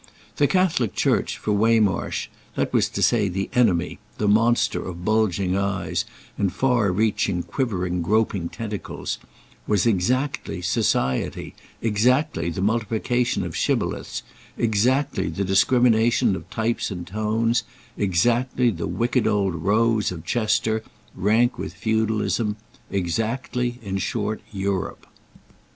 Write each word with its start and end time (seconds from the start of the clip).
The 0.37 0.47
Catholic 0.47 0.95
Church, 0.95 1.37
for 1.37 1.51
Waymarsh—that 1.53 2.73
was 2.73 2.89
to 2.89 3.03
say 3.03 3.29
the 3.29 3.51
enemy, 3.53 3.99
the 4.17 4.27
monster 4.27 4.83
of 4.83 5.05
bulging 5.05 5.55
eyes 5.55 6.05
and 6.39 6.51
far 6.51 6.91
reaching 6.91 7.43
quivering 7.43 8.01
groping 8.01 8.49
tentacles—was 8.49 9.85
exactly 9.85 10.59
society, 10.59 11.53
exactly 11.83 12.49
the 12.49 12.63
multiplication 12.63 13.43
of 13.43 13.55
shibboleths, 13.55 14.23
exactly 14.57 15.27
the 15.29 15.45
discrimination 15.45 16.35
of 16.35 16.49
types 16.49 16.89
and 16.89 17.05
tones, 17.05 17.61
exactly 17.95 18.71
the 18.71 18.87
wicked 18.87 19.27
old 19.27 19.53
Rows 19.53 20.11
of 20.11 20.25
Chester, 20.25 20.81
rank 21.13 21.59
with 21.59 21.73
feudalism; 21.75 22.55
exactly 22.89 23.77
in 23.83 23.99
short 23.99 24.41
Europe. 24.51 25.05